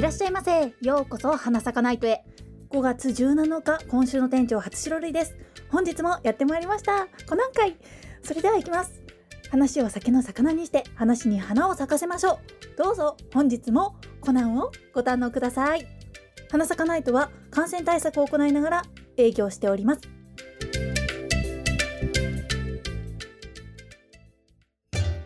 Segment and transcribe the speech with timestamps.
[0.00, 0.72] いらっしゃいませ。
[0.80, 2.24] ようこそ花咲かナイトへ。
[2.70, 5.36] 5月17日今週の店長初白類です。
[5.68, 7.06] 本日もやってまいりました。
[7.28, 7.76] コナン会
[8.22, 9.02] それでは行きます。
[9.50, 12.38] 話を酒の魚にして話に花を咲かせましょう。
[12.82, 15.86] どうぞ本日もコナンをご堪能ください。
[16.50, 18.82] 花咲かナイトは感染対策を行いながら
[19.18, 20.00] 営業しております。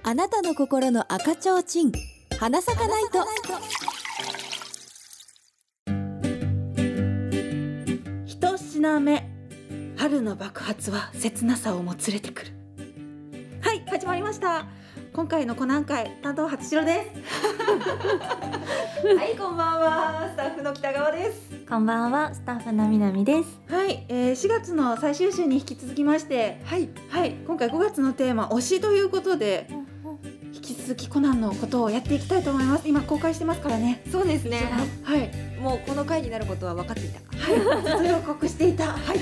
[0.03, 1.93] あなたの心の赤ちょうちん。
[2.41, 3.94] 花咲かないと。
[8.85, 9.23] 品目
[9.97, 12.51] 春の爆発は切なさをも連れてくる。
[13.63, 14.67] はい始まりました。
[15.15, 19.09] 今回のコナン会担当初白です。
[19.17, 20.29] はいこんばんは。
[20.31, 21.41] スタッフの北川です。
[21.67, 23.59] こんばんは、スタッフのみなみです。
[23.71, 29.67] はい、えー、4月の最終週に引き続きましてはい、はい今回5月のテーマ推しということで
[30.53, 32.87] 引き続きコナンのことをやっていきたいと思います。
[32.87, 34.03] 今公開してますからね。
[34.13, 34.71] そうですね。
[35.05, 35.31] はい。
[35.59, 37.34] もうこの回になることは分かっていた。
[37.45, 38.09] はい。
[38.09, 38.73] 予告してい。
[38.75, 39.19] たはい。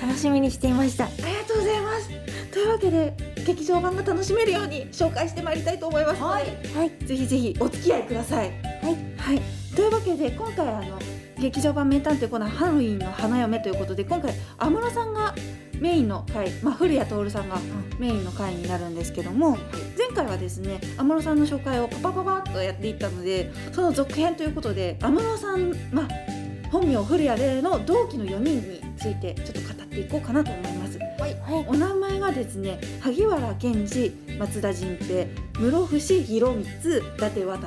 [0.00, 1.04] 楽しみにしていました。
[1.04, 2.10] ありがとうございます。
[2.50, 3.14] というわけで
[3.46, 8.50] 劇場版が楽しめるように紹介してまいりたいと思いますので、はい、ぜひぜひお付き合いください。
[8.82, 9.40] はい、はい、
[9.74, 10.98] というわけで今回あの
[11.38, 15.34] 劇場版名探偵コナンハロウィンの花嫁ということで今回安室さんが
[15.80, 17.56] メインの回、まあ古谷徹さんが
[17.98, 19.56] メインの回になるんですけども、
[19.96, 26.08] 前回はですね安室さんの紹介をパパパパッとやっていったのでその続編ということで安室さんまあ
[26.70, 30.98] 本名古谷での同期の4人についてちょっと語っていこうかなと思います。
[31.18, 35.26] はい、お名前がですね萩原健二松田迅平
[35.58, 37.58] 室伏広光伊達渉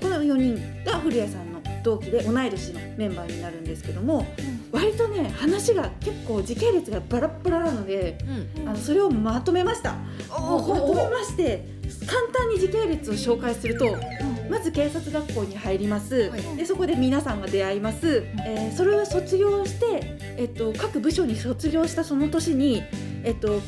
[0.00, 1.53] この4人が古谷さんの
[1.84, 4.26] 同期で同い年のメンバーになるんですけども、
[4.72, 8.18] 割とね話が結構時系列がバラッバラなので
[8.56, 8.68] うん。
[8.68, 9.94] あのそれをまとめました。
[10.30, 11.72] おまとめまして
[12.06, 13.96] 簡単に時系列を紹介すると、
[14.50, 16.56] まず警察学校に入ります、はい。
[16.56, 22.82] でそこで皆さんが出会います、えーそれを卒業して、えっと、各部署に卒業したその年に、
[23.22, 23.60] えっと、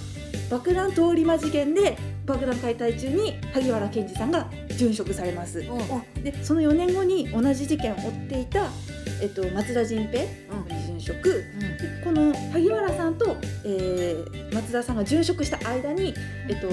[0.50, 5.64] 爆弾通り魔事件で爆弾解体中に萩原健二さんが殉職されます。
[6.22, 8.66] でその4年後に同じ事件を追っていた、
[9.22, 10.28] えっと、松田迅平に
[10.98, 11.44] 殉職、で
[12.04, 16.14] この萩原さんと、えー松田さんが殉職した間に、
[16.48, 16.69] えっと、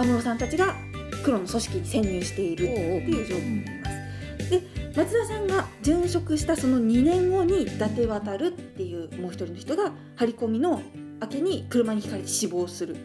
[0.00, 0.74] 安室さんたちが
[1.22, 4.50] 黒の組織に潜入しているっていう状況になります。
[4.50, 4.62] で
[4.96, 10.82] 松田さんが殉職したその2年後に伊達渉っていうもう一人の人が張り込みの
[11.20, 12.96] 明けに車にひかれて死亡する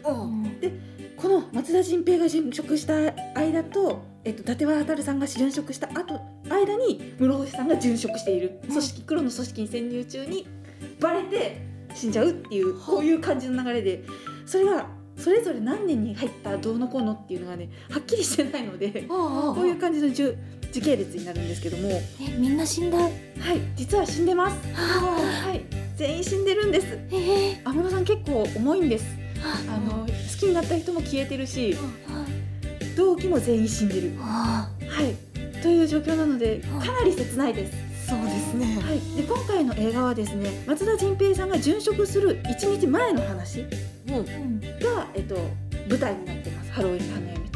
[1.16, 2.94] この松田迅平が殉職した
[3.34, 8.60] 間と、えっと、伊達渉さんが殉職した後間に室伏さんが殉職している。
[8.68, 10.46] 組織黒の組織に潜入中に
[11.00, 11.62] バレて
[11.94, 14.04] 死んじゃうっていうこういう感じの流れで。
[14.44, 20.36] それがそれぞれ何年に入ったどうのこうのっていうのがねはっきりしてないのでこういう感じの時
[20.82, 21.88] 系列になるんですけども。
[21.88, 22.98] はいえ、みんな死んだ？
[23.74, 24.56] 実は死んでます。
[24.74, 25.64] はい
[25.96, 26.86] 全員死んでるんです。
[27.10, 27.62] え。
[27.64, 30.06] ー、安室さん結構重いんですあの好
[30.38, 31.76] きになった人も消えてるし
[32.96, 34.12] 同期も全員死んでる。
[34.20, 35.14] あはい。
[35.62, 38.08] という状況なのでかなり切ないです。
[38.08, 38.80] そうですね。
[38.80, 43.60] はい、で今回の映画はですね松田迅平さんが殉職する1日前の話
[44.08, 44.60] うん。
[44.60, 45.36] が、えっと、
[45.88, 46.72] 舞台になってます。
[46.72, 47.46] ハロウィンの花嫁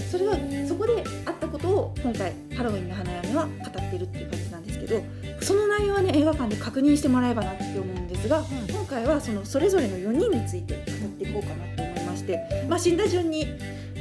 [0.00, 0.32] それが
[0.66, 5.02] そこであったことを今回ハロウィンの花嫁は語ってるっていう感じなんですけど
[5.42, 12.38] その内容はね映画館で確認してもらえばなって思うんですが、今回はそのそれぞれの4人について語っていこうかなと思いまして、
[12.68, 13.46] まあ、死んだ順に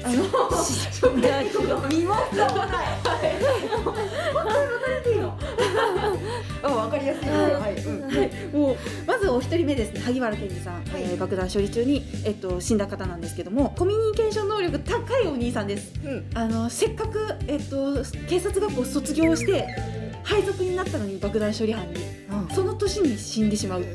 [0.03, 0.23] あの
[0.63, 1.97] 死んだ順に。
[1.97, 2.63] 見ますか本
[5.03, 5.37] 当に分かの？
[6.63, 7.29] あ、 わかりやすい。
[7.29, 7.75] はい。
[7.81, 8.01] うん。
[8.17, 8.75] はい、もう
[9.07, 10.01] まずお一人目ですね。
[10.01, 11.03] 萩原健二さん、はい。
[11.03, 15.93] えー爆弾処理中に、えっと、死んだ方なんですけどもコミュニケーション能力高いお兄さんです。
[16.03, 16.25] うん。
[16.33, 19.67] あのせっかく、えっと、警察学校卒業して
[20.23, 22.23] 配属になったのに爆弾処理班に。
[22.53, 23.85] その年に死んでしまう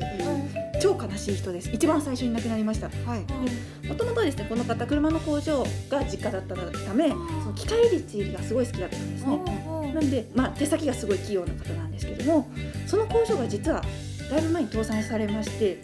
[0.79, 1.69] 超悲しい人です。
[1.71, 2.89] 一番最初に亡くなりました。
[2.89, 3.87] はい。
[3.87, 9.69] もともとですねこの方車の工場が実家だったためその機械率入りがすごい好きだったんですね。
[9.93, 12.47] なんで、まあ、手先がすごい器用な方なんですけども
[12.85, 13.81] その工場が実は
[14.29, 15.81] だいぶ前に倒産されまして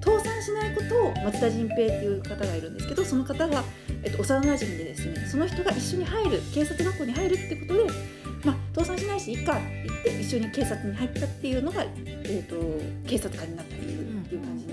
[0.00, 3.64] 倒産しないことを松田迅平っていう方がいるんですけどその方が、
[4.02, 7.84] えっと、幼馴染でですねその人が一緒に入る警察学校に入るってことで、
[8.44, 11.84] まあ、倒産しないしいいかって言って一緒に警察に入ったっていうのが、
[12.24, 12.56] えっと、
[13.08, 13.97] 警察官になった理由っていう感じに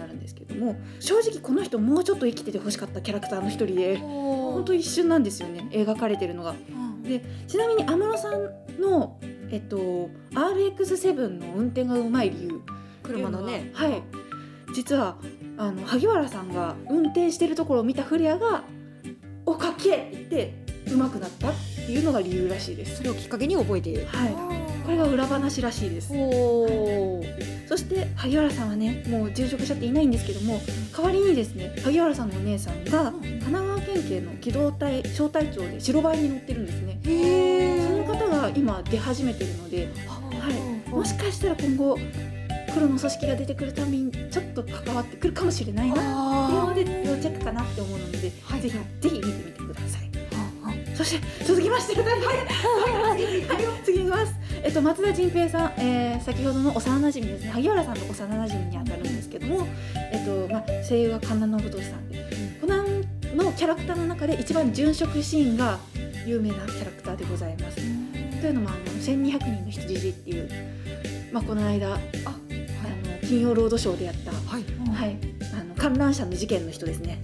[0.05, 6.55] なるんですけども正直この人もうちょっと生きててほしかったキャラクターの一人で本当一瞬なんですよね描かれてるのが。
[7.03, 9.19] でちなみに安室さんの、
[9.51, 12.61] えっと、RX7 の運転がうまい理由
[13.03, 13.69] 車のね。
[13.73, 14.01] はい。
[14.73, 15.17] 実は
[15.57, 18.63] あの萩原さんが運転してるところを見た古谷が
[19.45, 21.53] 「おかっけえ!」って言ってうまくなったっ
[21.85, 22.97] ていうのが理由らしいです。
[22.97, 24.33] それをきっかけに覚えてはい。
[24.83, 26.11] これが裏話らしいです。
[26.13, 27.23] お
[27.67, 30.59] そして萩原さんはねもう殉職者っていないんですけども
[30.95, 36.99] 代わりにですね萩原さんのお姉さんが神奈川県警の機動隊小隊長で白バイに乗ってるんですね。
[37.03, 40.51] へその方が今出始めてるので、は
[40.87, 41.97] い、もしかしたら今後
[42.73, 48.61] 黒の組織が出てくるたびにちょっと関わってくるかもしれないなっていうあので要チェックかなって思うので、はい。
[48.61, 49.24] ぜひぜひ。
[50.95, 54.33] そして続きましてはいはい次はい次いきます。
[54.63, 59.67] えっと松田迅平さん、えー、先ほどの幼馴染ですね萩原さんの幼馴染にあたるんですけども、
[60.11, 62.25] えっとまあ声優が神田信俊さんで、
[62.61, 63.01] コナン
[63.35, 65.77] のキャラクターの中で一番殉職シーンが
[66.25, 67.77] 有名なキャラクターでございます。
[68.41, 70.49] というのもあの1200人の羊っていう
[71.31, 71.99] まあこの間ああの
[73.27, 74.63] 金曜ロードショーでやったはい
[74.95, 75.17] はい
[75.53, 77.19] あの観覧車の事件の人ですね。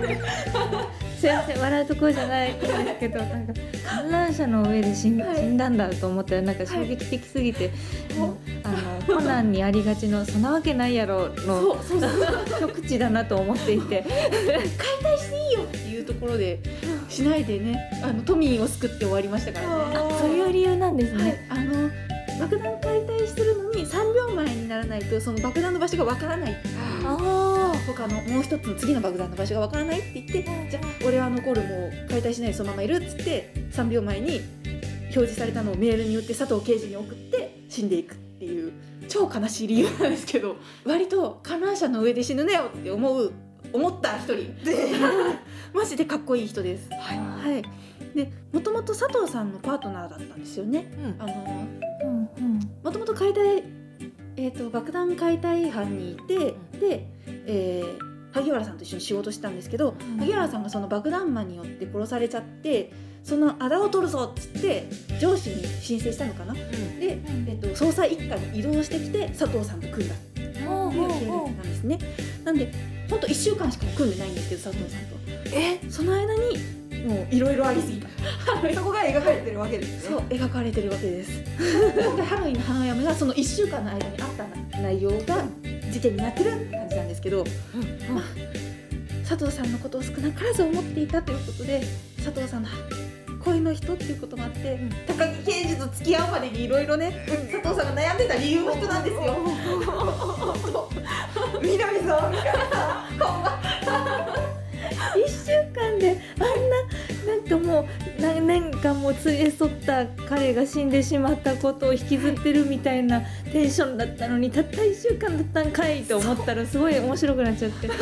[1.18, 3.52] すいません笑うところじゃないんですけどなんか
[3.88, 7.70] 観覧車の上で死ん,、はい死んだんだと思ったらなんか衝撃的すぎて、
[8.62, 11.76] あのコナンにありがちの「そんなわけないやろ」の
[12.60, 14.04] 極地だなと思っていて。
[14.36, 16.58] 解体していいよっていうところで
[17.08, 17.90] しないでね。
[18.02, 19.72] あの都民を救って終わりましたからね。
[19.94, 21.24] あそういう理由なんですはい。
[21.24, 21.90] ね。、あの
[22.40, 26.74] 爆弾解体するのに3秒前にならないとその爆弾の場所がわからないっていう。
[27.04, 27.55] あ
[27.86, 34.40] 他のもう一つの次の爆弾の場所がわからないって言ってじゃあ俺は残るもう解体しないでそのままいるっつって3秒前に
[35.04, 38.72] 表示されたのをメールによって佐藤刑事に送って死んでいくっていう
[39.08, 43.32] 超悲しい理由なんですけど割と観覧車の上で死ぬねよって思う
[43.72, 44.54] 思った一人。
[45.74, 46.88] マジでかっこいい人です。
[46.92, 47.52] はい。
[47.52, 47.62] はい、
[48.14, 50.92] でもともと佐藤さんのパートナーだったんですよね。
[50.98, 51.22] うん。
[51.22, 52.60] あのーうんうん。
[52.82, 53.64] もともと解体、
[54.36, 57.08] えー、と爆弾解体班にいて、で、
[57.46, 62.92] えー萩原さんと一緒に仕事してたんですけど、うん萩原さんがその爆弾魔によって殺されちゃって
[63.24, 64.88] そのあだを取るぞっつって
[65.18, 66.52] 上司に申請したのかな？
[66.52, 66.60] で、
[67.00, 71.98] えー、と捜査一課に移動してきて佐藤さんと組んだっていう経歴なんですね。
[72.44, 72.70] なんで
[73.08, 75.16] ほんと1週間しか組んでないんですけど佐藤さんと。
[75.54, 75.80] え？
[75.90, 76.58] その間に
[77.08, 78.08] もういろいろありすぎた。
[78.74, 81.30] そこが描かれてるわけですそう描かれてるわけです。
[81.96, 84.28] 今回ハロウィンの花嫁がその1週間の間にあっ
[84.72, 85.44] た内容が
[85.90, 87.44] 事件になってるって感じなんですけど、
[88.10, 88.24] まあ
[89.28, 91.82] 佐藤さんのことを少なからず思っていたということで
[92.16, 92.68] 佐藤さんの
[93.44, 99.36] 恋の人っていうこともあって、高木刑事と付き合うまでにいろいろね、佐藤さんが悩んでた理由の人なんですよ。
[101.62, 102.56] 南さんみたい
[105.26, 107.86] 一週間であんななんかもう
[108.26, 117.86] 何年間も連れ添った彼が死んでしまったことを引きずってるみたいなテンションだったのにたった一週間だったんかいと思ったらすごい面白くなっちゃって。
[117.86, 117.98] なん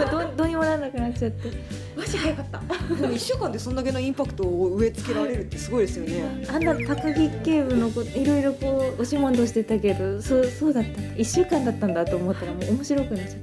[0.00, 1.50] かどうどうにもならなくなっちゃって。
[1.96, 2.94] マジ早かった。
[2.94, 6.44] でも一週間でそんだけのインパクトを植え付けられるってすごいですよね。
[6.48, 10.90] あんな高木警部のこといろいろこう押し問答してたけどそうそうだった。
[11.16, 13.36] 一週間だったんだと思ったらもう面白くなっちゃっ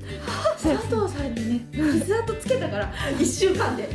[0.58, 0.76] た。
[0.76, 3.88] 佐藤さんにね傷跡つけたから1週間で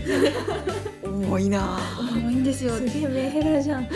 [1.27, 1.81] 重いなあ。
[2.01, 2.73] 重いんですよ。
[2.75, 3.95] すげえメンヘラじゃんと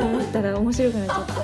[0.00, 1.42] 思ったら面白くなっちゃった隠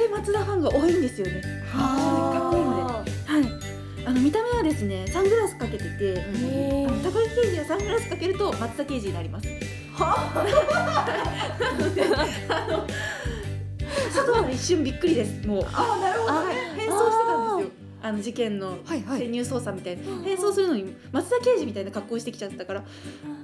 [0.00, 1.42] れ松田ファンが多いんですよね。
[1.72, 3.10] かっこいいので。
[3.26, 3.42] はい。
[4.06, 6.24] あの見た目はですね、サングラスかけてて、
[7.02, 9.48] 高木刑事がサングラスかけると松田刑事になります。
[9.94, 10.32] は？
[12.48, 12.86] あの
[14.14, 15.46] 佐藤さん一瞬びっくりです。
[15.46, 16.54] もうあなるほどね。
[16.76, 17.56] 変装してたんですよ。
[18.08, 19.20] あの事件のはいはい。
[19.20, 22.84] 潜入捜査みたいな、変装するのに松田刑事みたいな格好してきちゃったから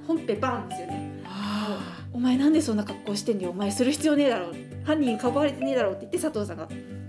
[0.07, 1.21] 本編バーンですよね。
[1.25, 3.51] あお前なんでそんな格好してんだよ。
[3.51, 4.47] お前する必要ねえだろ
[4.83, 6.67] 犯人にかばわれてねえだろって言って佐藤さんが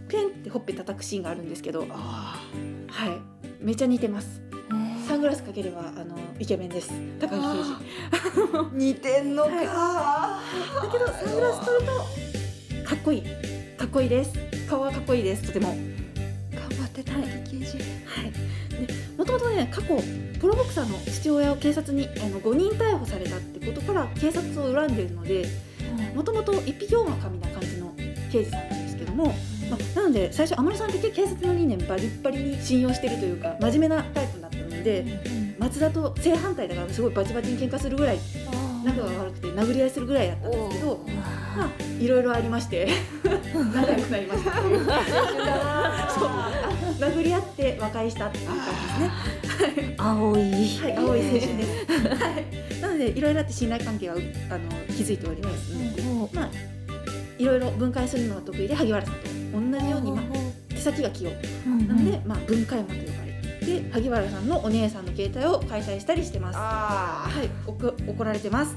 [0.09, 1.81] ペンってほっぺ叩くシーンがあるんですけど。
[1.81, 1.89] はい。
[1.91, 2.41] あ
[3.61, 4.43] めっちゃ似てます。
[5.09, 6.91] サングラスかければあのイケメンです。
[7.21, 7.73] 高木刑事。
[8.53, 8.75] ー。
[8.77, 9.51] 似てんのか。
[9.51, 10.41] だ
[10.91, 13.23] けどサングラス取るとかっこいい。
[13.77, 14.33] かっこいいです。
[14.69, 15.47] 顔はかっこいいです。
[15.47, 15.77] とても
[17.03, 17.79] て高木刑事。
[18.07, 18.33] はい。
[18.87, 19.99] でもともとね過去
[20.41, 25.47] プロボクサーの父親を警察にあの5人逮捕されたってことから警察を恨んでいるので
[26.15, 27.93] もともと一匹狼な感じの
[28.31, 29.27] 刑事さんなんですけども、
[29.71, 38.19] まあ、なので最初天野さんって警察の理念バリッバリに信用してるというか真面目なタイプだったので松田と正反対だからすごいバチバチに喧嘩するぐらい
[38.85, 41.01] 仲が悪くて殴り合いするぐらいだったんですけど
[41.57, 42.89] まあいろいろありまして
[43.75, 44.53] 仲良くなりました
[46.99, 49.95] 殴り合って和解したっていう感じですね。
[49.99, 50.41] 青い。
[50.41, 51.49] はい、青い青春です。
[51.89, 52.31] は
[52.79, 53.21] い、なのでい。
[53.21, 53.35] ろい。
[53.35, 55.19] ろあって信頼関係はうあの築い。
[55.19, 56.03] ておりますので、
[56.35, 56.51] まあ
[57.39, 57.45] い。
[57.45, 57.61] ろい。
[57.61, 59.21] ろ分解するのが得意で萩原さんと
[59.53, 60.25] 同じように、まあ、
[60.71, 68.77] 手先が器用なので、まあ、分解魔と呼ばれてで萩原さんのお姉さんの携帯を開催したりしてますあはい、怒られてます。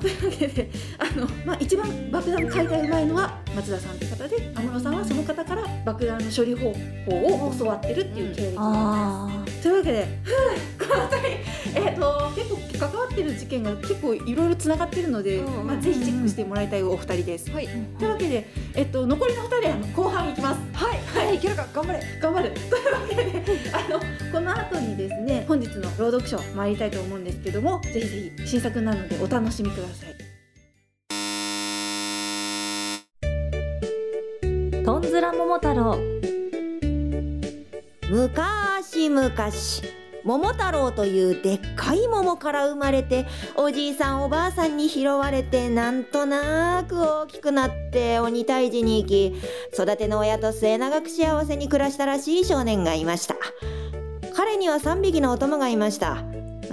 [0.00, 0.12] とい。
[0.12, 0.63] うわけで、あ
[1.16, 9.44] の、まあ、一番爆弾解体うまいのは松田さんって方で、安室さんはその方から爆弾の処理方法を教わってるっていう経歴なん。
[9.44, 9.62] です。
[9.62, 10.08] というわけで、
[10.78, 11.28] この辺り、
[11.74, 17.50] えっ、と、結構関わってる事件が結構いろいろつながってるので、うんまあ、ぜひチェックしてもらいたいお二人です。
[17.50, 17.68] はい。
[17.98, 20.60] というわけで、えっと、残りの二人はあの後半いきます。
[20.72, 21.26] はい。
[21.26, 21.66] はいいけるか。
[21.72, 22.00] 頑張れ。
[22.20, 22.50] 頑張る。
[22.50, 24.00] というわけであの
[24.32, 30.23] この後にですね本日の朗読書参りたいと思うんですけどもぜひぜひ新作なのでお楽しみください
[35.74, 36.14] ら桃太郎。
[38.10, 39.82] むかしむかし
[40.24, 43.26] 桃太郎というでっかい桃から生まれて
[43.56, 49.34] おじいさんおばあさんに拾われてなんとなく大きくなって鬼退治に行き
[49.74, 53.36] 育ての親と末永く幸せに暮らしたらしい少年がいました。
[54.34, 56.24] 彼には3匹のお供がいました。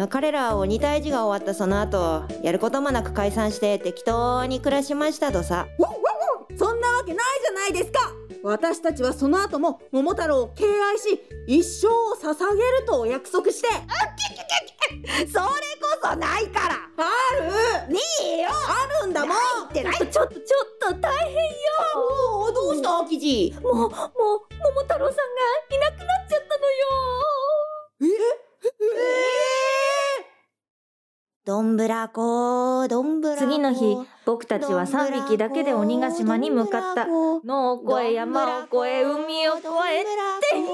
[0.09, 5.67] 彼らは鬼退治が終わったその後やることもなく解散して適当に暮らしましたとさ。
[6.57, 8.20] そんなわけないじゃないですか。
[8.43, 13.67] 私たちはその後も桃太郎を敬愛し一生を捧げるとお約束して。
[15.27, 15.39] それこ
[16.03, 21.49] そないからあるねえよあるんだもんいってないちょっとちょっと大変よ
[21.95, 24.01] おおどうしたキジもうもう桃
[24.81, 26.87] 太郎さんがいなくなっちゃったのよ
[28.01, 28.71] ええー
[31.43, 37.07] どんぶらこどんぶら次の日僕たちは3匹だけで鬼ヶ島に向かった。
[37.07, 40.05] 野を越え山を越え海を越えっ
[40.51, 40.65] て嫌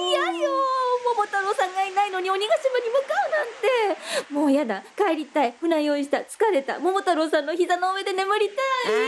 [0.42, 0.76] よ
[1.17, 3.97] 桃太郎さんがいないのに鬼ヶ島に向かうなんて。
[4.33, 4.83] もうやだ。
[4.95, 5.55] 帰りたい。
[5.59, 6.17] 船した。
[6.19, 6.77] 疲れた。
[6.77, 9.05] 桃太郎さんの膝の上で眠りたあーもうう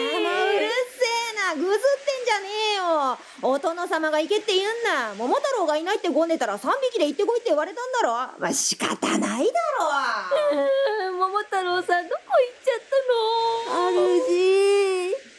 [0.60, 0.74] るいせ
[1.06, 1.54] えな。
[1.54, 1.80] ぐずってん
[2.26, 3.16] じゃねえよ。
[3.44, 8.14] お殿様が行けって言うんだ桃太郎がいないってごねたら3匹で行ってこいって言われたんだろ。
[8.40, 9.92] まあ仕方ないだろ。
[11.14, 12.98] 桃太郎さんどこ行っちゃった
[13.72, 13.78] の？
[14.26, 15.14] 主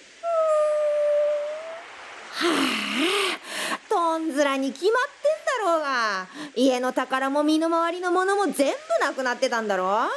[2.30, 2.38] は
[3.74, 3.78] あ。
[3.88, 5.19] とんずらに決まってんだろう
[5.78, 10.08] が家の宝も身の回りのものも全部なくなってたんだろ？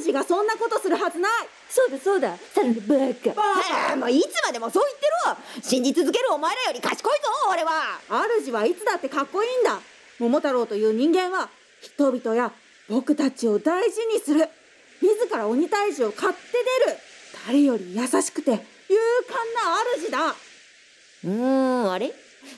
[0.00, 1.32] 主がそんなことするはずない。
[1.68, 2.36] そうだそうだ。
[2.36, 2.94] さらにバ
[3.34, 7.98] カはあもういつまでもそう言ってろ信じ続けるお前らより賢いぞ俺は。
[8.44, 9.80] 主はいつだってかっこいいんだ。
[10.18, 11.48] 桃太郎という人間は
[11.82, 12.52] 人々や
[12.88, 14.48] 僕たちを大事にする。
[15.02, 16.38] 自ら鬼退治を買って
[16.86, 16.98] 出る。
[17.46, 18.62] 誰より優しくて勇
[19.28, 20.34] 敢な主だ。
[21.24, 22.12] うーんあれ？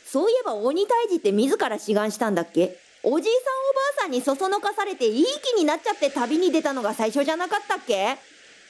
[0.06, 2.78] そういえば鬼退治って自ら志願したんだっけ？
[3.02, 8.16] おじいさんおばあさんにそそのかされていい気になっちゃって旅に出たのが最初じゃなかったっけ？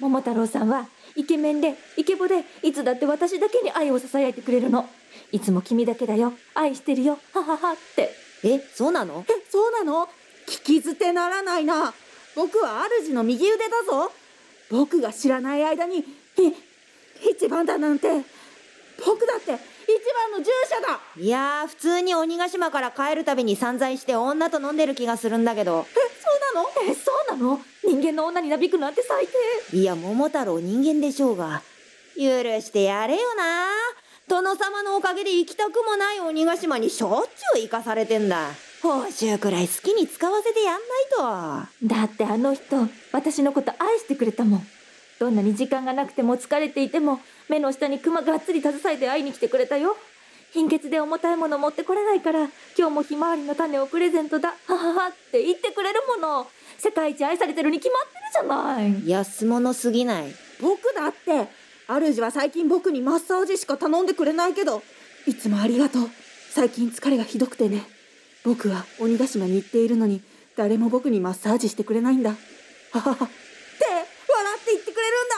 [0.00, 4.88] 桃太郎さんはイケメンでイケボでいつだって私だけに愛を囁いてくれるの。
[5.32, 6.34] いつも君だけだよ。
[6.54, 7.18] 愛してるよ。
[7.32, 8.10] はははって。
[8.44, 9.24] えそうなの？
[9.28, 10.08] えそうなの？
[10.46, 11.92] 聞き捨てならないな。
[12.36, 14.12] 僕は主の右腕だぞ。
[14.70, 16.04] 僕が知らない間にい
[17.30, 18.08] 一番だなんて。
[19.04, 19.58] 僕だって一
[20.30, 21.00] 番の従者だ。
[21.16, 25.86] いやー普通に鬼ヶ島から帰るたびに散財して女と飲んでる気がするんだけど。
[26.22, 26.68] そうなの？
[26.90, 27.60] えそうなの？
[27.84, 29.26] 人間の女になびくなんて最
[29.70, 29.76] 低。
[29.78, 31.62] いや桃太郎人間でしょうが。
[32.16, 32.22] 許
[32.60, 33.68] してやれよな。
[34.26, 38.50] 殿様のおかげで行きたくもない鬼ヶ島にしょっちゅう行かされてんだ。
[38.82, 41.86] 報酬くらい好きに使わせてやんないと。
[41.86, 42.76] だってあの人
[43.12, 44.66] 私のこと愛してくれたもん
[45.18, 49.96] どんなに時間がなくても疲れていても目の下にクマがっつり携えて会いに来てくれたよ。
[50.52, 52.44] 貧血で重たいもの持ってこれないから
[52.76, 54.54] 今日もひまわりの種をプレゼントだ。
[54.66, 56.46] はははって言ってくれるもの。
[56.78, 59.08] 世界一愛されてるに決まってるじゃない。
[59.08, 60.34] 安物すぎない。
[60.60, 61.48] 僕だって
[61.88, 64.82] 主は最近僕にマッサージしか頼んでくれないけど
[65.26, 66.10] いつもありがとう。
[66.50, 67.82] 最近疲れがひどくてね。
[68.44, 70.22] 僕は鬼ヶ島に行っているのに
[70.56, 72.30] 誰も僕にマッサージしてくれないんだ。
[72.30, 72.36] は
[73.00, 75.36] ははって笑って言ってくれるんだ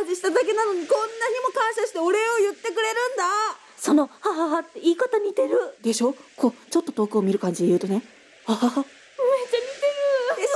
[0.00, 1.10] マッサージしただけなのにこんなに
[1.44, 3.24] も感謝してお礼を言ってくれるんだ。
[3.76, 5.76] そのはははって言い方似てる。
[5.82, 6.14] でしょ？
[6.36, 8.02] こうちょっと遠くを見る感じで言うとね。
[8.46, 8.76] ははは。
[8.76, 8.86] めっちゃ似
[9.52, 9.86] て
[10.36, 10.40] る。
[10.40, 10.48] でし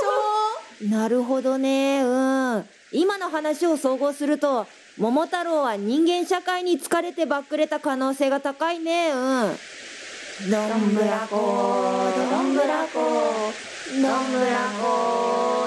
[0.91, 0.95] ょ？
[0.97, 2.01] なるほどね。
[2.03, 2.65] うん。
[2.91, 9.11] 今の話を総合すると桃太郎は人間社会に疲れてばっくれた可能性が高いね。
[9.11, 9.57] うん。
[10.49, 12.99] どんぶらこどんぶらこ
[13.89, 15.64] どんぶらこ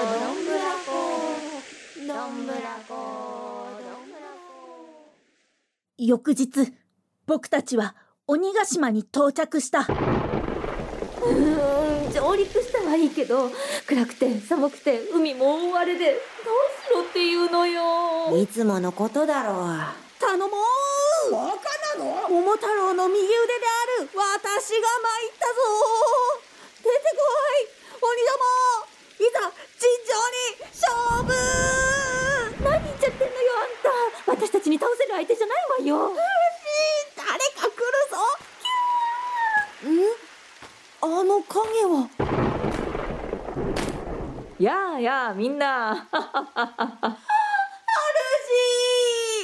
[5.99, 6.71] 翌日
[7.27, 7.93] 僕たちは
[8.25, 9.81] 鬼ヶ島に到着した。
[9.81, 13.51] うーん上陸したはいいけど
[13.85, 16.15] 暗くて寒くて海も大荒れでどう
[16.87, 18.33] しろっていうのよ。
[18.37, 19.55] いつものことだろう。
[20.19, 20.51] 頼もう。
[21.31, 21.43] バカ
[21.99, 22.29] なの？
[22.29, 23.33] 桃太郎の右腕で
[23.99, 25.59] ある私が参ったぞ
[26.81, 27.19] で出てこ
[27.59, 27.67] い
[27.99, 28.87] 鬼ども
[29.19, 30.39] いざ尋常に
[30.71, 30.87] 勝
[31.27, 31.35] 負
[32.63, 33.69] 何言っちゃってんのよあん
[34.25, 36.15] た私たちに倒せる相手じゃないわよ
[37.17, 37.35] 誰か
[37.67, 37.73] 来る
[38.09, 38.17] ぞ
[39.89, 39.91] ん
[41.01, 42.09] あの影は
[45.35, 45.93] みんな。
[45.93, 46.01] 主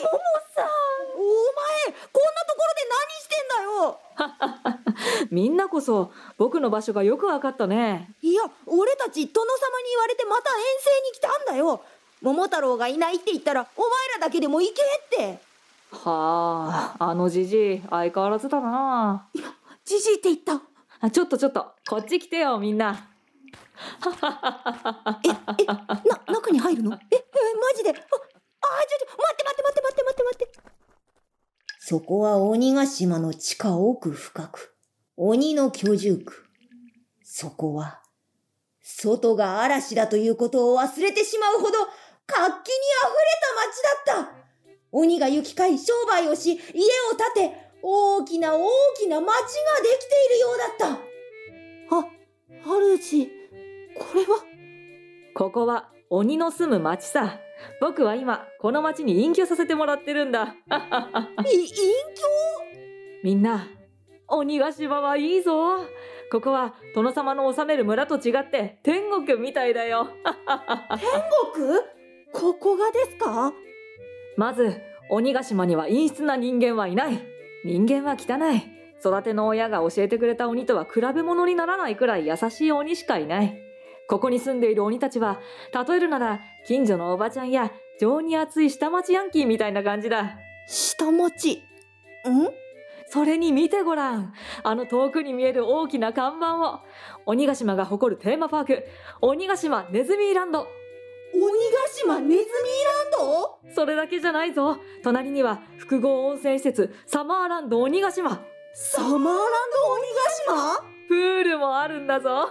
[0.03, 0.19] もも
[0.55, 0.65] さん。
[1.13, 3.99] お前こんなところで何してんだよ。
[5.31, 8.15] みんなこそ僕の場所がよくわかったね。
[8.21, 11.81] いや俺たち殿様に言われてまた遠征に来たんだよ。
[12.21, 13.89] 桃太郎がいないって言ったらお前
[14.19, 15.39] らだけでも行けって。
[15.91, 19.27] はああのじじい相変わらずだな。
[19.83, 20.65] じじいって言った。
[21.01, 23.09] あちょっとちょっとこっち来てよみんな
[25.23, 26.93] ええな中に入るの？
[26.93, 27.23] ええ
[27.59, 27.89] マジで？
[27.89, 30.59] ああちょちょ待って待って待って待って待って待って。
[31.79, 34.75] そこは鬼ヶ島の地下奥深く。
[35.17, 36.45] 鬼の居住区。
[37.23, 38.01] そこは
[38.81, 41.73] 外が嵐だということを忘れてしまうほど
[42.27, 43.35] 活気に溢れ
[44.05, 44.35] た町だった。
[44.91, 46.59] 鬼が行き交い商売をし家を
[47.35, 48.67] 建て大きな大
[48.97, 49.43] きな町がで
[49.99, 50.99] きているようだった。
[51.97, 52.05] あ
[52.65, 53.29] 主
[53.97, 54.43] これは？
[55.33, 57.39] ここは鬼の住む町さ。
[57.79, 60.43] 僕は今この町に隠居させてもらってるんだ。
[60.43, 61.73] い隠居？
[63.23, 63.67] みんな
[64.27, 65.79] 鬼ヶ島はいいぞ。
[66.31, 70.09] ここは殿様の治める村と違って天国みたいだよ。
[71.53, 71.83] 僕
[72.33, 73.53] ここがですか？
[74.35, 77.19] まず鬼ヶ島には陰湿な人間はいない。
[77.63, 78.63] 人間は汚い。
[78.99, 83.61] 育ての親が教えてくれた鬼とは比べ物にならないくらい優しい鬼しかいない
[84.07, 85.39] ここに住んでいる鬼たちは
[85.73, 90.37] 例えるなら近所のおばちゃんや情に熱い下町ヤンキーみたいな感じだ。
[90.67, 91.53] 下町？
[91.53, 91.61] ん？
[93.07, 94.33] それに見てごらん。
[94.63, 96.79] あの遠くに見える大きな看板を。
[97.25, 98.83] 鬼ヶ島が誇るテーマパーク。
[99.21, 100.61] 鬼ヶ島ネズミーランド。
[100.61, 102.47] 鬼ヶ島ネズミーラン
[103.11, 103.59] ド？
[103.75, 104.77] それだけじゃないぞ。
[105.03, 108.41] 隣には複合温泉施設サマーランド鬼ヶ島。
[108.73, 109.35] サマーランド
[109.91, 110.03] 鬼
[110.67, 110.94] ヶ島？
[111.07, 112.49] プールもあるんだぞ。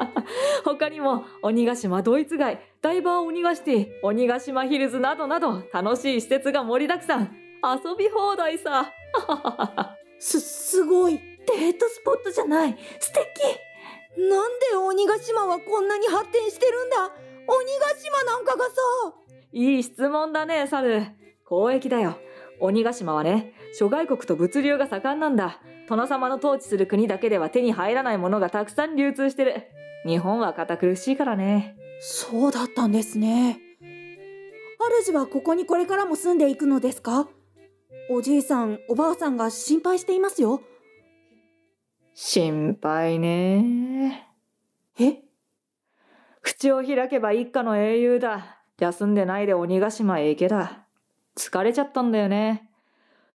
[0.64, 7.36] 他にも鬼ヶ島ドイツ街ダイバー鬼ヶシティ鬼ヶ島ヒルズなどなど楽しい施設が盛りだくさん。
[7.62, 8.92] 遊び放題さ。
[10.18, 11.18] す、すごい。
[11.46, 12.78] デートスポットじゃない。
[12.98, 13.20] 素敵。
[14.16, 16.96] なんで鬼ヶ島はこんなに発展してるんだ。
[17.46, 18.72] 鬼ヶ島なんかがさ。
[19.52, 21.06] いい質問だねサル
[21.50, 22.16] 交易だよ。
[22.60, 25.60] 鬼ヶ島はね諸外国と物流が盛んなんだ。
[25.88, 29.64] 殿様の統治する国だけでは手に入らないものがたくさん流通してる。
[30.06, 31.76] 日本は堅苦しいからね。
[32.00, 33.60] そうだったんですね。
[35.04, 37.28] 主はここにこれからも住んでいくのですか？
[38.10, 40.62] おじいさんおばあさんが心配していますよ。
[42.14, 44.28] 心配ね。
[44.98, 45.22] え？
[46.42, 48.58] 口を開けば一家の英雄だ。
[48.78, 50.86] 休んでないで鬼ヶ島へ行けだ。
[51.36, 52.69] 疲れちゃったんだよね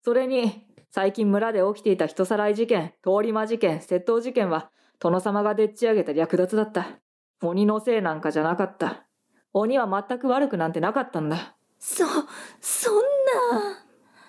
[0.03, 6.99] それに最近村で起きていた人さらい事件通り魔事件窃盗事件は殿様がでっち上げた略奪だった。
[7.41, 9.05] 鬼のせいなんかじゃなかった。
[9.51, 11.57] 鬼は全く悪くなんてなかったんだ。
[11.77, 12.05] そ
[12.61, 13.01] そんな。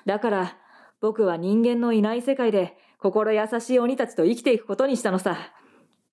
[0.05, 0.57] だから
[1.01, 5.37] 僕は人間のいない世界で心優しい鬼たちと生きていくことにしたのさ。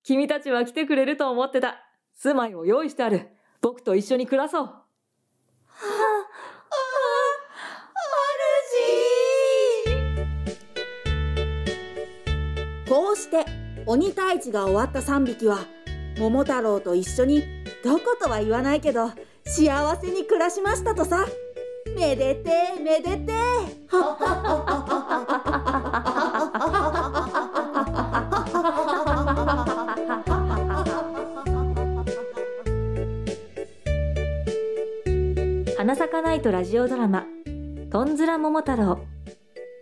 [0.04, 1.76] 君たちは来てくれると思ってた。
[2.14, 3.30] 住まいを用意してある。
[3.60, 4.74] 僕と一緒に暮らそう
[12.92, 13.46] こうして
[13.86, 15.60] 鬼退治が終わった3匹は
[16.18, 17.42] 桃太郎と一緒に
[17.82, 19.12] どことは言わないけど
[19.46, 21.24] 幸せに暮らしましたとさ。
[21.96, 23.32] めでてえめでて
[35.78, 37.24] 花咲かないとラジオドラマ
[37.90, 38.98] 「とんずら桃太郎」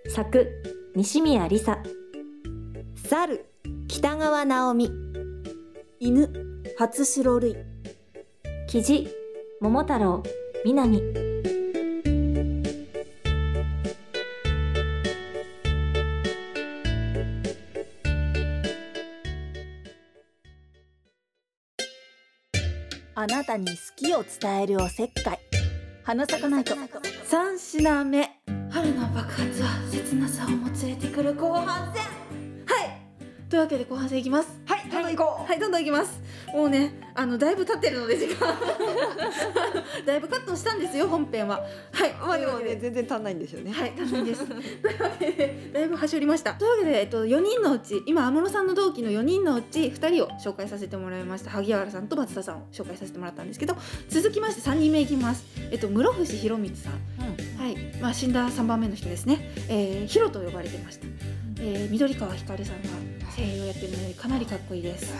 [0.09, 0.47] 作
[0.95, 1.83] 西宮梨沙
[3.11, 3.45] 猿
[3.89, 4.89] 北川直美
[5.99, 6.29] 犬
[6.79, 7.57] 初白類
[8.69, 9.09] 記事
[9.61, 10.23] 桃太郎
[10.65, 11.03] 南
[23.17, 25.39] あなたに好きを伝えるおせっかい。
[26.05, 26.77] 花咲かないと。
[26.77, 28.31] 3品目。
[28.71, 32.20] 春の爆発は切なさをも連れてくる後半戦。
[33.51, 36.21] というわけで後半戦いきますはいどんどん行こうはいどんどんいきます
[36.55, 38.49] もうねあのだいぶ経ってるので時間
[40.07, 41.61] だいぶカットしたんですよ本編は
[41.93, 43.73] はいまあでもね全然足んないんですよね。
[43.73, 44.47] はい、楽しみです。
[44.47, 44.55] と
[44.89, 46.55] いうわけで、だいぶ端折りました。
[46.55, 51.51] というわけで、えっと、4人のうち、今、安室さんの同期の4人のうち、2人を紹介させてもらいました。
[51.51, 53.77] 萩原さんと松田さんを紹介させてもらったんですけど、
[54.09, 55.45] 続きまして3人目いきます。
[55.71, 56.93] えっと、室伏博光さん。
[57.63, 59.53] はい、まあ、死んだ3番目の人ですね。
[59.69, 61.07] えー、ヒロと呼ばれてました。
[61.61, 62.89] えー、緑川光さんが
[63.41, 65.13] 声優をやってるので、かなりかっこいいです。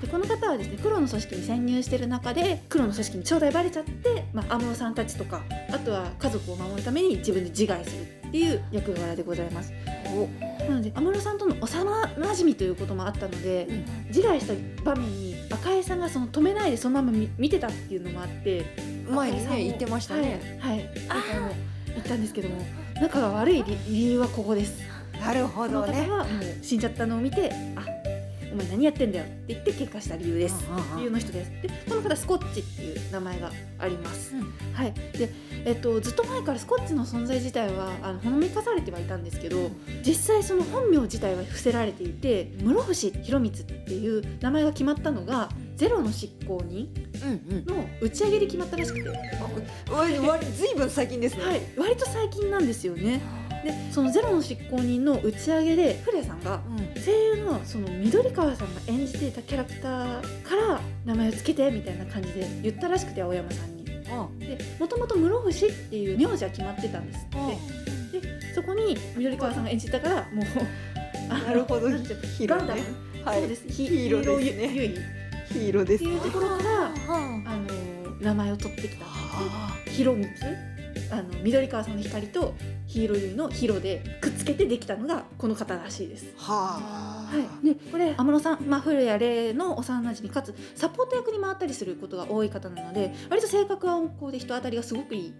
[0.00, 9.72] でこの方はですね黒の組織に潜入してる中で黒の組織に正体バレちゃって、まあ、安室さんたちとかあとは家族を守るために自分で自害するっていう役柄でございます。
[10.68, 13.68] なので安室さんとの幼馴染ということもあったので、
[14.08, 18.64] 自害した場面に赤江さんがその止めないでそのまま見見てたっていうのもあって
[19.08, 20.58] 前にね言ってましたね。
[20.60, 20.86] はい、はい、
[21.86, 22.56] 言ったんですけども
[23.00, 25.01] 仲が悪い理理由はここです。
[25.26, 26.00] なるほどね。
[26.08, 26.26] はもう
[26.62, 27.86] 死んじゃったのを見てあ
[28.52, 30.66] お前何やってんだよって言って喧嘩した理由です。
[30.98, 31.50] 理由の人です。
[31.62, 34.34] で、この方スコッチっていう名前があります。
[34.74, 34.92] はい。
[35.16, 35.30] で、
[35.64, 39.70] えっとずっと前からスコッチの存在自体はあのほのめかされてはいたんですけど、
[40.04, 46.88] 実際その本名自体は伏せられていて、室伏博光っていう名前が決まったのがゼロの執行人
[47.24, 47.66] うんうん。
[47.66, 49.14] の打ち上げで決まったらしくて、は
[49.96, 51.42] わりわりずいぶん最近ですね。
[51.74, 53.22] い、割と最近なんですよね。
[53.64, 56.60] で、そのゼロの執行人の打ち上げでフレさんが
[57.04, 63.82] 声優のその緑川さんが演じていたキャラクターから名前をつけてみたいな感じで言ったらしくて青山さんに。
[64.40, 67.28] でもともと室伏っていう名字は決まってたんですっ
[68.10, 68.20] て。
[68.20, 70.46] でそこに緑川さんが演じたからもう
[71.30, 71.88] あのなるほど。
[71.88, 72.82] ヒーローね。
[73.24, 73.40] はい。
[73.40, 73.68] そうです。
[73.68, 74.68] ヒヒーローですね。
[75.48, 76.04] ヒーローです。
[76.04, 76.10] ね。
[76.10, 79.06] ていうところからあの名前を取ってきた
[79.90, 80.71] 広光
[81.12, 82.54] あの緑川さんの光と
[82.86, 86.32] ヒーローユイのヒロでくっつけてできたのがこの方らしいです。
[86.38, 86.80] は
[87.30, 87.30] は
[87.62, 95.34] い、でこれ安室さん、まあ、古谷玲の幼馴染かつサポート役に回ったりすることが多い方なので割と性格は温厚で人当たりがすごくいい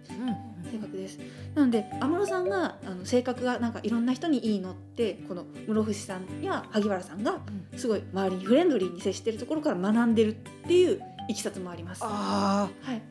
[0.71, 1.19] 性格です。
[1.55, 7.41] なので安室さんがあの性格がなんかいろんな人にいいのってこの室伏さんや萩原さんが
[7.77, 10.35] すごい周りにフレンドリーに接してるところから学んでるっ
[10.67, 12.03] ていういきさつもあります。
[12.03, 12.69] は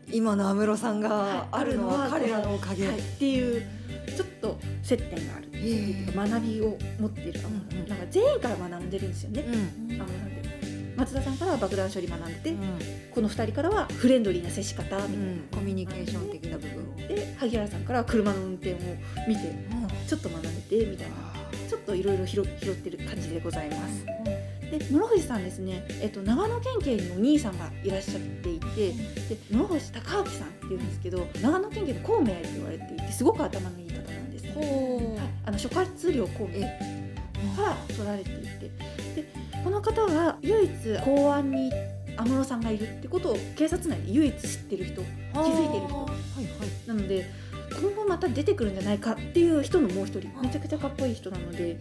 [0.09, 0.15] い。
[0.17, 2.87] 今の安室さんはいがあるのは彼らのおかげ。
[2.87, 3.61] はい、っていう
[4.15, 7.43] ちょっと接点があるっていうか学びを持っている、う。
[7.43, 9.45] んうんなんか全員から学んでるんですよね。
[9.89, 10.01] うん。
[10.01, 10.51] 安室さんって
[10.97, 12.57] 松田さんからは爆弾処理学んでて、うん。
[13.13, 15.13] この2人からはフレンドリーな接し方みたいな、
[15.51, 17.07] コミュニケーション的な部分を。
[17.07, 18.75] で萩原さんからは車の運転を
[19.27, 19.55] 見て
[20.07, 21.15] ちょっと学んでてみたいな。
[21.69, 24.05] ちょっといろいろ拾拾ってる感じでございます。
[24.71, 28.93] で室伏さんですね、えっと、長野県警にお兄さんがいらっしゃっていてで
[29.51, 34.51] 室伏孝明さんっていうんですけど長野県警の孔明って言われていてすごく頭のいい方なんですね。
[34.55, 38.71] はい、あの諸葛亮孔明から取られていて
[39.15, 40.71] でこの方が唯一
[41.03, 41.71] 公安に
[42.15, 46.87] 安室さんがいるってことを警察内で唯一知ってる人気づいてる人はいはい。
[46.87, 47.25] なので
[47.79, 50.29] 今後また出てくるんじゃないかっていう人のもう一人。
[50.41, 51.77] めちゃくちゃかっこいい人なので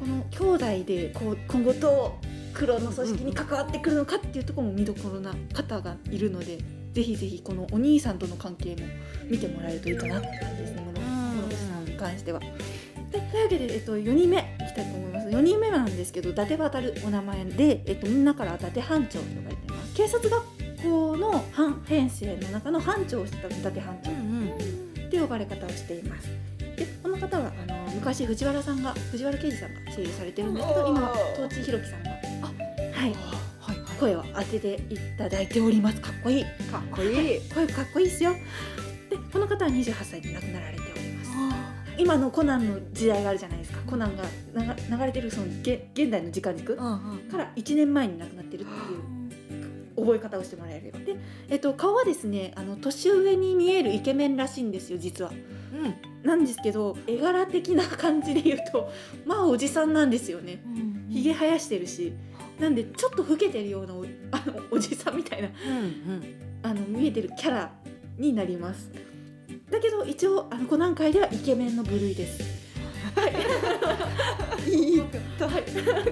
[0.00, 0.06] こ。
[0.06, 0.24] の
[0.56, 6.58] 兄弟でこう今後どう黒の組織に関わってくるのかっていうところも見どころな方がいるので
[6.92, 8.82] ぜひぜひこのお兄さんとの関係も
[9.28, 10.74] 見てもらえるといいかなって感じです。
[10.74, 10.84] ね
[11.34, 12.40] 室伏さんに関しては。
[12.40, 15.28] でというわけで、えっと、4人目いきたいと思います。
[15.28, 19.94] 4人目なんですけど伊達渡るお名前で、えっと、みんなから伊達班長と呼ばれています。
[19.94, 20.42] 警察学
[20.82, 24.10] 校の班編成の中の班長をしてた伊達班長。
[24.10, 24.83] って呼
[25.34, 26.28] ばれ方をしています。
[26.76, 32.20] でこの方はあの昔藤原さんが藤原啓治さんが声優されてるんですけど今は東地弘樹さんがはい。
[32.92, 33.12] はい
[33.60, 33.76] はい。
[33.98, 36.00] 声を当てていただいております。
[36.00, 36.44] かっこいい。
[36.44, 37.40] かっこいい。
[37.52, 38.32] 声かっこいいですよ。
[39.10, 41.30] でこの方は28歳で亡くなられております。
[41.96, 43.78] 今のコナンの時代があるじゃないですか。
[43.86, 46.82] コナンが流れてるその現現代の時間軸か
[47.36, 48.42] ら1年前に亡くな
[50.04, 51.16] 覚え方をしてもらえればで、
[51.48, 55.30] えっと、顔はですねあの年上に見えるイケメンらしいんですよ実は。
[55.30, 55.94] うん。
[56.22, 58.90] なんですけど絵柄的な感じで言うと
[59.26, 60.62] まあおじさんなんですよね。
[61.10, 62.12] ひげ生やしてるし。
[62.58, 66.22] なんでちょっと老けてるようなお あのおじさんみたいなうん
[66.62, 67.72] あの見えてるキャラ
[68.16, 68.90] になります。
[69.70, 72.40] だけど一応あのコナン界ではイケメンの部類です。
[73.16, 74.33] うん。
[74.66, 75.48] いいこと。
[75.48, 75.62] はい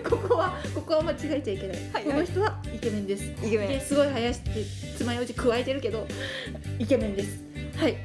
[0.00, 3.24] ここはここは間違えちゃいけない、はいこの人はイケメンです。
[3.44, 3.80] イケメン。
[3.80, 4.50] すごい生やして
[4.96, 6.06] 爪楊枝加えてるけど
[6.78, 7.38] イケメンです。
[7.76, 7.96] はい。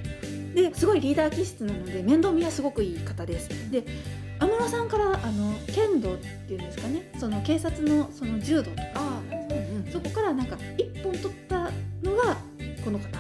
[0.54, 3.50] ですごいリーダー気質なので面倒見はすごくいい方です。
[3.72, 3.84] で
[4.40, 7.12] 安室さんからあの剣道っていうんですかね。
[7.20, 9.22] その警察のその柔道とか。
[9.92, 11.72] そこからなんか一本取った
[12.04, 12.36] のが
[12.84, 13.18] この方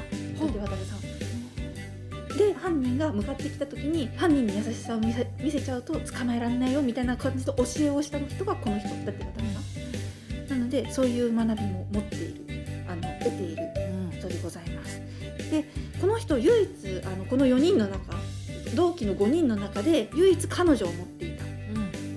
[2.97, 13.63] 人が向かってきた時に犯人に優しさを見せ見せちゃうと捕まえられないよみたいな感じの教えをした人がこの人伊達渡さんなのででそういう学びも持っているあの得ている
[14.11, 15.01] うん人でございます。
[15.49, 15.63] で
[16.01, 18.13] この人唯一あのこの4人の中
[18.75, 21.45] 同期の5人の中で唯一彼女を持っていた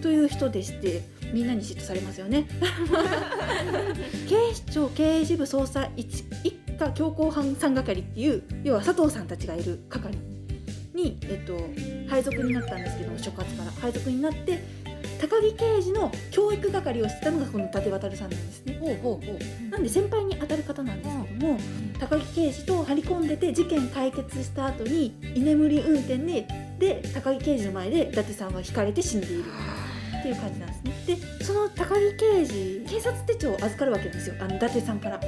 [0.02, 2.46] という人でしてみんなに嫉妬されますよね。
[4.28, 10.16] 警視庁刑事部捜査一一課強行犯三係っていう要は佐藤さんたちがいる係
[11.00, 11.58] に、えっと、
[12.08, 13.70] 配属になったんですけど所轄から。
[13.80, 14.62] 配属になって
[15.20, 18.78] 高木刑事の教育係をしてたのがこの伊達渡さんなんですね。
[18.80, 19.70] ほうほうほう。
[19.70, 21.58] なんで先輩に当たる方なんですけども、
[21.98, 26.46] 高木刑事と張り込んでて事件解決した後に居眠り運転で
[26.78, 29.44] で高木刑事の前で伊達さんは引かれて死んでいる
[30.20, 30.92] っていう感じなんですね。
[31.38, 35.20] でその高木刑事警察手帳を預かるわけなんですよあの伊達さんから。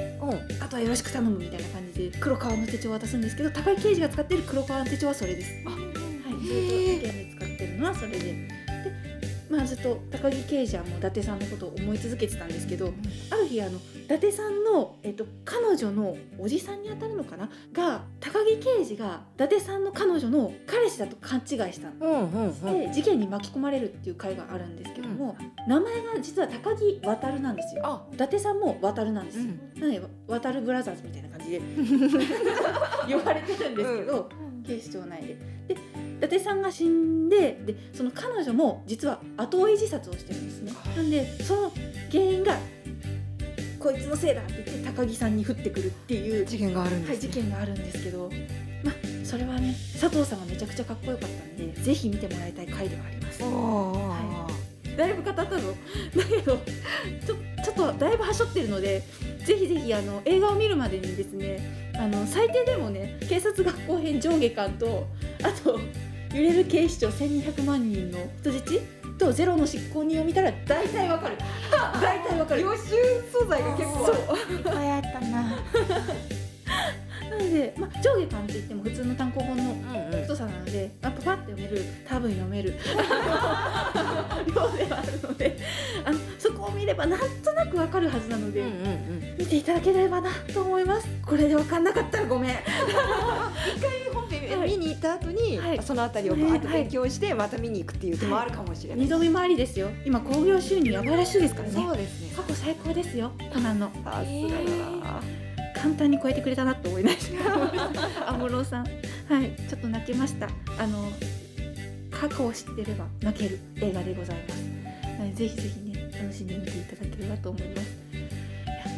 [0.61, 5.51] あとはよろしく頼むみたいな感じで黒川の手帳を渡すんですけど高木刑事が使ってる黒川の手帳はそれです。
[5.65, 8.62] はい、ずっと事件で使ってるのはそれで。
[9.53, 12.91] でまあずっと高木刑事はもう伊達さんのことを思い続けてたんですけど、
[13.29, 21.93] ある日あの伊達さんの、えっと、彼女のおじさんに当たるのかなが高木刑事が伊達さんの彼女の彼氏だと勘違いしたの。
[21.99, 25.37] うんうんうんで事件に巻き込まれるっていう回があるんですけども、
[25.67, 27.81] 名前が実は高木渡なんですよ。
[27.85, 29.43] あ伊達さんも渡なんですよ。
[29.43, 31.59] うんなので渡るブラザーズみたいな感じで
[33.13, 34.29] 呼ばれてるんですけど、
[34.65, 35.37] 警視庁内で。
[35.67, 40.73] で伊達さんが死んででその彼女も実は後追い自殺をしてるんですね。
[40.95, 41.71] なんでその
[42.11, 42.57] 原因が
[43.79, 48.29] こいつのせいだって言って高木さんに降ってくるっていう、事件があるんはい、です、事件があるんですけど、
[48.81, 48.93] まあ
[49.25, 53.39] それはね佐藤さんがめちゃくちゃかっこよかったんでぜひ見てもらいたい回ではあります。
[53.43, 54.47] あ
[54.95, 55.49] だいぶ語ったぞ
[56.15, 56.57] だけど
[57.25, 59.01] ちょちょっとだいぶはしょってるので
[59.43, 65.07] ぜひぜひあの映画を見るまでにですねあの最低でもね警察学校編上下巻と
[65.43, 65.79] あと
[66.33, 68.81] 揺れる警視庁1200万人の人質？
[69.17, 71.37] とゼロの執行人を見たら大体わかる。
[72.01, 72.61] 大体わかる。
[72.61, 72.81] 予習
[73.31, 74.15] 素材が結構そう。
[74.51, 75.41] いっぱいあったな。
[77.29, 81.83] なので、まあ、上下巻って言っても普通の単行本の太さなので、まあ、パパッと読める。
[82.07, 82.73] 多分読める。
[84.47, 85.57] 量ではあるので。
[86.05, 88.77] あのそこを見ればなんとなくわかるはずなので、うんうんう
[89.35, 89.35] ん。
[89.37, 91.07] 見ていただければなと思います。
[91.25, 92.55] これでわかんなかったらごめん。
[92.55, 92.61] 本
[93.89, 93.92] 編
[95.77, 95.85] はい。
[95.85, 99.89] そのあたりをバーッと勉強してまた見に行くっていう手もあるかもしれない、二度見回りですよ。
[100.05, 101.73] 今興行収入やばいらしいですからね。
[101.73, 102.33] そうですね。
[102.35, 103.31] 過去最高ですよ。
[103.53, 105.21] コナンのさすがだな。
[105.75, 108.85] 簡単に超えてくれたなと思いました安室さん。
[108.85, 108.89] は
[109.43, 109.51] い。
[109.67, 110.47] ちょっと泣けました。
[110.79, 111.11] あの
[112.11, 114.63] 過去を知ってれば泣ける映画でございます。
[115.17, 117.97] なのでぜひぜひね楽しんで見ていただければと思います。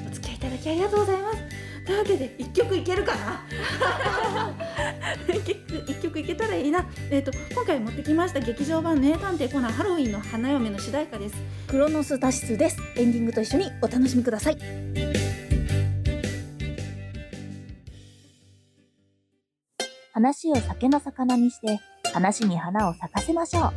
[0.08, 1.38] お付き合いいただきありがとうございます
[1.86, 3.46] というわけで一曲いけるかな？
[5.88, 6.86] 一曲いけたらいいな。
[7.12, 11.36] えっ、と今回持ってきました劇場版名探偵コナンハロウィンの花嫁の主題歌です。
[11.68, 12.78] クロノス脱出です。
[12.96, 14.58] エンディングと一緒にお楽しみください。
[20.14, 21.80] 話を酒の魚にして
[22.14, 23.74] 話に花を咲かせましょう。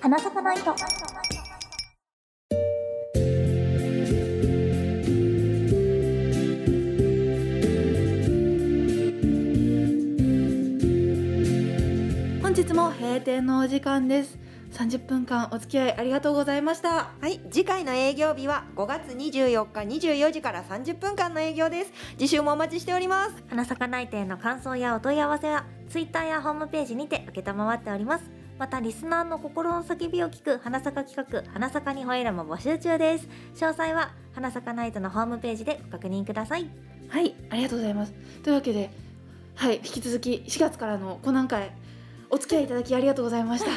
[0.00, 0.74] 花咲かないと。
[13.16, 14.38] 閉店のお時間です。
[14.72, 17.12] 30分間お付き合いありがとうございました。
[17.18, 21.92] はい次回の営業日は5月24日24時から30分間の営業です。
[22.18, 23.42] 次週もお待ちしております。
[23.48, 28.24] 花咲かない店の感想やお問い合わせはツイッターやホームページにて承っております。
[28.58, 33.28] またリスナーの心の叫びを聞く花咲か企画花咲かに吠えるも募集中です。
[33.54, 36.68] 詳細は花咲かナイトのホームページでご確認ください。
[37.08, 38.12] はいありがとうございます。
[38.42, 38.90] というわけで
[39.54, 41.70] はい引き続き4月からのコナン会
[42.30, 43.70] お付き合いいただきありがとうございました、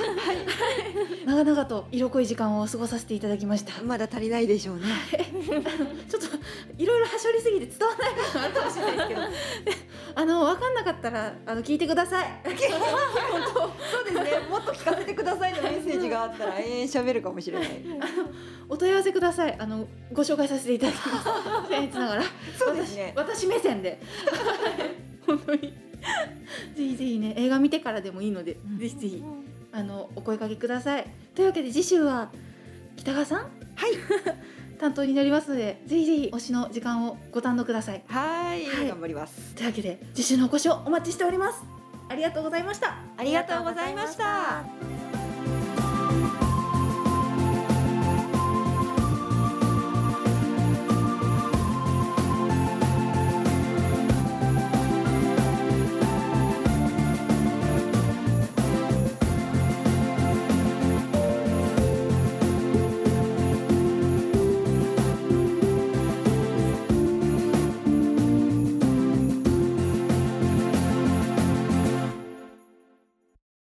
[1.26, 3.84] 長々と色濃い時間を過ごさせていただきました。
[3.84, 4.84] まだ足りないでしょうね。
[6.10, 6.28] ちょっと
[6.78, 9.22] いろいろはしょりすぎて伝わらないかもしれないですけど。
[10.16, 12.28] あの分かんなかったらあの聞いてください。
[12.44, 13.60] 本当。
[13.60, 14.48] そうですね。
[14.50, 17.70] もっと聞かせてくださいのメッセージがあったら永遠喋るかもしれない。
[18.68, 19.56] お問い合わせください。
[19.60, 21.30] あのご紹介させていただきます。
[21.74, 22.24] 僭越ながら。
[22.58, 23.14] そうですね。
[23.16, 24.02] 私私目線で。
[25.26, 25.89] 本当に
[26.76, 29.24] ぜひぜひね映画見てからでもいいので、ぜひぜひ
[29.72, 31.06] あのお声掛けください。
[31.36, 32.32] というわけで次週は
[32.96, 33.40] 北川さん？
[33.40, 33.50] はい。
[34.80, 38.02] 担当になりますのでぜひぜひ推しの時間をご堪能ください。
[38.08, 38.66] はい。
[38.66, 38.88] はい。
[38.88, 39.54] 頑張ります。
[39.56, 41.64] というわけで次週のお越しをお待ちしております。
[42.08, 42.96] ありがとうございました。
[43.18, 45.19] ありがとうございました